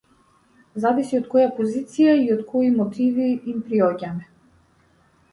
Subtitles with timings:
[0.83, 4.25] Зависи од која позиција и од кои мотиви им приоѓаме.